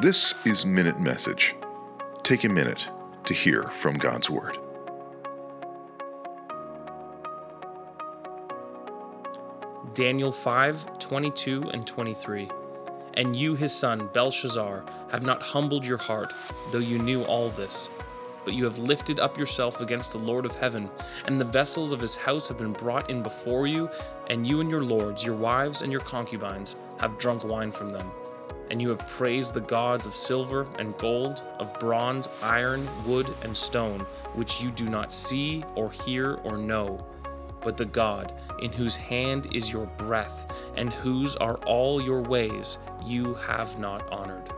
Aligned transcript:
This 0.00 0.46
is 0.46 0.64
Minute 0.64 1.00
Message. 1.00 1.56
Take 2.22 2.44
a 2.44 2.48
minute 2.48 2.88
to 3.24 3.34
hear 3.34 3.64
from 3.64 3.94
God's 3.94 4.30
Word. 4.30 4.56
Daniel 9.94 10.30
5 10.30 11.00
22 11.00 11.70
and 11.70 11.84
23. 11.84 12.48
And 13.14 13.34
you, 13.34 13.56
his 13.56 13.74
son, 13.74 14.08
Belshazzar, 14.12 14.84
have 15.10 15.24
not 15.24 15.42
humbled 15.42 15.84
your 15.84 15.98
heart, 15.98 16.32
though 16.70 16.78
you 16.78 17.00
knew 17.00 17.24
all 17.24 17.48
this. 17.48 17.88
But 18.44 18.54
you 18.54 18.62
have 18.66 18.78
lifted 18.78 19.18
up 19.18 19.36
yourself 19.36 19.80
against 19.80 20.12
the 20.12 20.20
Lord 20.20 20.44
of 20.44 20.54
heaven, 20.54 20.88
and 21.26 21.40
the 21.40 21.44
vessels 21.44 21.90
of 21.90 22.00
his 22.00 22.14
house 22.14 22.46
have 22.46 22.58
been 22.58 22.72
brought 22.72 23.10
in 23.10 23.24
before 23.24 23.66
you, 23.66 23.90
and 24.30 24.46
you 24.46 24.60
and 24.60 24.70
your 24.70 24.84
lords, 24.84 25.24
your 25.24 25.34
wives 25.34 25.82
and 25.82 25.90
your 25.90 26.02
concubines, 26.02 26.76
have 27.00 27.18
drunk 27.18 27.42
wine 27.42 27.72
from 27.72 27.90
them. 27.90 28.08
And 28.70 28.82
you 28.82 28.88
have 28.90 29.08
praised 29.08 29.54
the 29.54 29.60
gods 29.60 30.06
of 30.06 30.14
silver 30.14 30.66
and 30.78 30.96
gold, 30.98 31.42
of 31.58 31.72
bronze, 31.80 32.28
iron, 32.42 32.88
wood, 33.06 33.26
and 33.42 33.56
stone, 33.56 34.00
which 34.34 34.62
you 34.62 34.70
do 34.70 34.88
not 34.88 35.10
see 35.10 35.64
or 35.74 35.90
hear 35.90 36.34
or 36.44 36.56
know 36.56 36.98
but 37.60 37.76
the 37.76 37.84
God 37.84 38.32
in 38.60 38.72
whose 38.72 38.96
hand 38.96 39.48
is 39.54 39.72
your 39.72 39.86
breath, 39.86 40.70
and 40.76 40.92
whose 40.92 41.36
are 41.36 41.56
all 41.66 42.00
your 42.00 42.22
ways, 42.22 42.78
you 43.04 43.34
have 43.34 43.78
not 43.78 44.10
honored. 44.10 44.48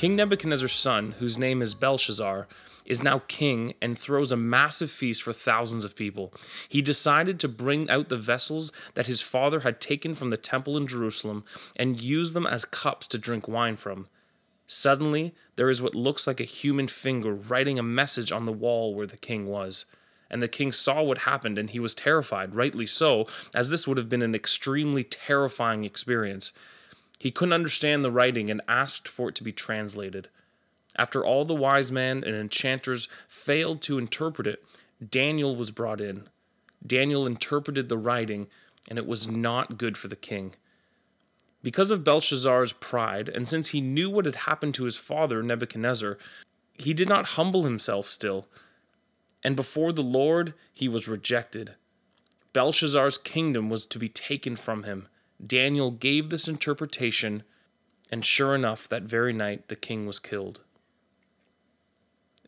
King 0.00 0.16
Nebuchadnezzar's 0.16 0.72
son, 0.72 1.12
whose 1.18 1.36
name 1.36 1.60
is 1.60 1.74
Belshazzar, 1.74 2.48
is 2.86 3.02
now 3.02 3.20
king 3.28 3.74
and 3.82 3.98
throws 3.98 4.32
a 4.32 4.36
massive 4.36 4.90
feast 4.90 5.22
for 5.22 5.34
thousands 5.34 5.84
of 5.84 5.94
people. 5.94 6.32
He 6.70 6.80
decided 6.80 7.38
to 7.38 7.48
bring 7.48 7.90
out 7.90 8.08
the 8.08 8.16
vessels 8.16 8.72
that 8.94 9.08
his 9.08 9.20
father 9.20 9.60
had 9.60 9.78
taken 9.78 10.14
from 10.14 10.30
the 10.30 10.38
temple 10.38 10.78
in 10.78 10.86
Jerusalem 10.86 11.44
and 11.76 12.02
use 12.02 12.32
them 12.32 12.46
as 12.46 12.64
cups 12.64 13.08
to 13.08 13.18
drink 13.18 13.46
wine 13.46 13.76
from. 13.76 14.08
Suddenly, 14.66 15.34
there 15.56 15.68
is 15.68 15.82
what 15.82 15.94
looks 15.94 16.26
like 16.26 16.40
a 16.40 16.44
human 16.44 16.88
finger 16.88 17.34
writing 17.34 17.78
a 17.78 17.82
message 17.82 18.32
on 18.32 18.46
the 18.46 18.52
wall 18.54 18.94
where 18.94 19.06
the 19.06 19.18
king 19.18 19.48
was. 19.48 19.84
And 20.30 20.40
the 20.40 20.48
king 20.48 20.72
saw 20.72 21.02
what 21.02 21.18
happened 21.18 21.58
and 21.58 21.68
he 21.68 21.78
was 21.78 21.92
terrified, 21.92 22.54
rightly 22.54 22.86
so, 22.86 23.26
as 23.54 23.68
this 23.68 23.86
would 23.86 23.98
have 23.98 24.08
been 24.08 24.22
an 24.22 24.34
extremely 24.34 25.04
terrifying 25.04 25.84
experience. 25.84 26.54
He 27.20 27.30
couldn't 27.30 27.52
understand 27.52 28.02
the 28.02 28.10
writing 28.10 28.50
and 28.50 28.62
asked 28.66 29.06
for 29.06 29.28
it 29.28 29.34
to 29.36 29.44
be 29.44 29.52
translated. 29.52 30.28
After 30.96 31.22
all 31.22 31.44
the 31.44 31.54
wise 31.54 31.92
men 31.92 32.24
and 32.24 32.34
enchanters 32.34 33.08
failed 33.28 33.82
to 33.82 33.98
interpret 33.98 34.46
it, 34.46 34.64
Daniel 35.06 35.54
was 35.54 35.70
brought 35.70 36.00
in. 36.00 36.24
Daniel 36.84 37.26
interpreted 37.26 37.90
the 37.90 37.98
writing, 37.98 38.48
and 38.88 38.98
it 38.98 39.06
was 39.06 39.28
not 39.28 39.76
good 39.76 39.98
for 39.98 40.08
the 40.08 40.16
king. 40.16 40.54
Because 41.62 41.90
of 41.90 42.04
Belshazzar's 42.04 42.72
pride, 42.72 43.28
and 43.28 43.46
since 43.46 43.68
he 43.68 43.82
knew 43.82 44.08
what 44.08 44.24
had 44.24 44.36
happened 44.36 44.74
to 44.76 44.84
his 44.84 44.96
father 44.96 45.42
Nebuchadnezzar, 45.42 46.16
he 46.72 46.94
did 46.94 47.08
not 47.08 47.36
humble 47.36 47.64
himself 47.64 48.06
still. 48.06 48.48
And 49.44 49.56
before 49.56 49.92
the 49.92 50.02
Lord 50.02 50.54
he 50.72 50.88
was 50.88 51.06
rejected. 51.06 51.74
Belshazzar's 52.54 53.18
kingdom 53.18 53.68
was 53.68 53.84
to 53.84 53.98
be 53.98 54.08
taken 54.08 54.56
from 54.56 54.84
him. 54.84 55.08
Daniel 55.44 55.90
gave 55.90 56.28
this 56.28 56.48
interpretation, 56.48 57.42
and 58.10 58.24
sure 58.24 58.54
enough, 58.54 58.88
that 58.88 59.02
very 59.02 59.32
night 59.32 59.68
the 59.68 59.76
king 59.76 60.06
was 60.06 60.18
killed. 60.18 60.60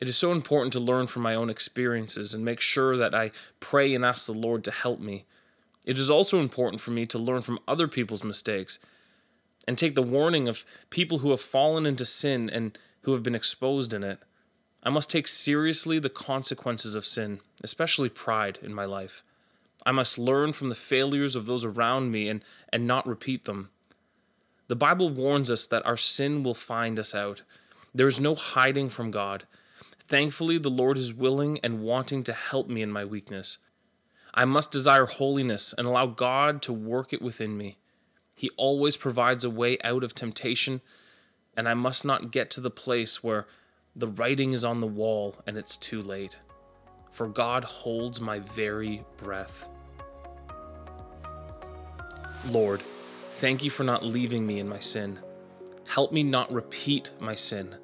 It 0.00 0.08
is 0.08 0.16
so 0.16 0.32
important 0.32 0.72
to 0.72 0.80
learn 0.80 1.06
from 1.06 1.22
my 1.22 1.34
own 1.34 1.48
experiences 1.48 2.34
and 2.34 2.44
make 2.44 2.60
sure 2.60 2.96
that 2.96 3.14
I 3.14 3.30
pray 3.60 3.94
and 3.94 4.04
ask 4.04 4.26
the 4.26 4.32
Lord 4.32 4.64
to 4.64 4.70
help 4.72 4.98
me. 4.98 5.26
It 5.86 5.96
is 5.96 6.10
also 6.10 6.40
important 6.40 6.80
for 6.80 6.90
me 6.90 7.06
to 7.06 7.18
learn 7.18 7.42
from 7.42 7.60
other 7.68 7.86
people's 7.86 8.24
mistakes 8.24 8.78
and 9.66 9.78
take 9.78 9.94
the 9.94 10.02
warning 10.02 10.48
of 10.48 10.64
people 10.90 11.18
who 11.18 11.30
have 11.30 11.40
fallen 11.40 11.86
into 11.86 12.04
sin 12.04 12.50
and 12.50 12.76
who 13.02 13.12
have 13.12 13.22
been 13.22 13.34
exposed 13.34 13.92
in 13.92 14.02
it. 14.02 14.18
I 14.82 14.90
must 14.90 15.08
take 15.08 15.28
seriously 15.28 16.00
the 16.00 16.10
consequences 16.10 16.96
of 16.96 17.06
sin, 17.06 17.40
especially 17.62 18.08
pride 18.08 18.58
in 18.60 18.74
my 18.74 18.84
life. 18.84 19.22
I 19.84 19.92
must 19.92 20.18
learn 20.18 20.52
from 20.52 20.68
the 20.68 20.74
failures 20.74 21.34
of 21.34 21.46
those 21.46 21.64
around 21.64 22.10
me 22.10 22.28
and, 22.28 22.44
and 22.72 22.86
not 22.86 23.06
repeat 23.06 23.44
them. 23.44 23.70
The 24.68 24.76
Bible 24.76 25.10
warns 25.10 25.50
us 25.50 25.66
that 25.66 25.84
our 25.84 25.96
sin 25.96 26.42
will 26.42 26.54
find 26.54 26.98
us 26.98 27.14
out. 27.14 27.42
There 27.94 28.06
is 28.06 28.20
no 28.20 28.34
hiding 28.34 28.88
from 28.88 29.10
God. 29.10 29.44
Thankfully, 29.98 30.58
the 30.58 30.70
Lord 30.70 30.96
is 30.96 31.12
willing 31.12 31.58
and 31.62 31.82
wanting 31.82 32.22
to 32.24 32.32
help 32.32 32.68
me 32.68 32.82
in 32.82 32.90
my 32.90 33.04
weakness. 33.04 33.58
I 34.34 34.44
must 34.44 34.70
desire 34.70 35.06
holiness 35.06 35.74
and 35.76 35.86
allow 35.86 36.06
God 36.06 36.62
to 36.62 36.72
work 36.72 37.12
it 37.12 37.20
within 37.20 37.56
me. 37.56 37.76
He 38.34 38.50
always 38.56 38.96
provides 38.96 39.44
a 39.44 39.50
way 39.50 39.76
out 39.84 40.04
of 40.04 40.14
temptation, 40.14 40.80
and 41.56 41.68
I 41.68 41.74
must 41.74 42.04
not 42.04 42.30
get 42.30 42.50
to 42.52 42.60
the 42.60 42.70
place 42.70 43.22
where 43.22 43.46
the 43.94 44.06
writing 44.06 44.52
is 44.54 44.64
on 44.64 44.80
the 44.80 44.86
wall 44.86 45.36
and 45.46 45.58
it's 45.58 45.76
too 45.76 46.00
late. 46.00 46.40
For 47.10 47.28
God 47.28 47.64
holds 47.64 48.22
my 48.22 48.38
very 48.38 49.04
breath. 49.18 49.68
Lord, 52.50 52.82
thank 53.30 53.64
you 53.64 53.70
for 53.70 53.84
not 53.84 54.04
leaving 54.04 54.46
me 54.46 54.58
in 54.58 54.68
my 54.68 54.78
sin. 54.78 55.20
Help 55.88 56.12
me 56.12 56.22
not 56.22 56.52
repeat 56.52 57.10
my 57.20 57.34
sin. 57.34 57.76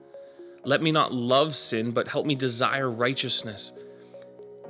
Let 0.64 0.82
me 0.82 0.92
not 0.92 1.12
love 1.12 1.54
sin, 1.54 1.92
but 1.92 2.08
help 2.08 2.26
me 2.26 2.34
desire 2.34 2.90
righteousness. 2.90 3.72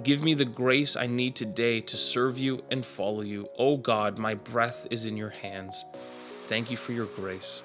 Give 0.02 0.22
me 0.22 0.34
the 0.34 0.44
grace 0.44 0.96
I 0.96 1.06
need 1.06 1.34
today 1.34 1.80
to 1.80 1.96
serve 1.96 2.38
you 2.38 2.62
and 2.70 2.84
follow 2.84 3.22
you. 3.22 3.46
O 3.58 3.72
oh 3.72 3.76
God, 3.76 4.18
my 4.18 4.34
breath 4.34 4.86
is 4.90 5.04
in 5.04 5.16
your 5.16 5.30
hands. 5.30 5.84
Thank 6.44 6.70
you 6.70 6.76
for 6.76 6.92
your 6.92 7.06
grace. 7.06 7.62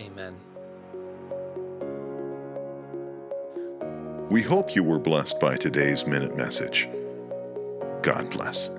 Amen. 0.00 0.34
We 4.30 4.42
hope 4.42 4.74
you 4.74 4.82
were 4.82 4.98
blessed 4.98 5.38
by 5.38 5.56
today's 5.56 6.06
Minute 6.06 6.36
Message. 6.36 6.88
God 8.02 8.28
bless. 8.30 8.70